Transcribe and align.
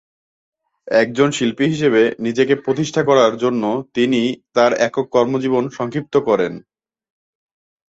একজন 0.87 1.29
শিল্পী 1.31 1.65
হিসেবে 1.67 2.01
নিজেকে 2.19 2.53
প্রতিষ্ঠা 2.65 3.01
করার 3.03 3.33
জন্য 3.37 3.63
তিনি 3.95 4.21
তার 4.55 4.71
একক 4.87 5.05
কর্মজীবন 5.09 5.63
সংক্ষিপ্ত 5.69 6.13
করেন। 6.27 6.53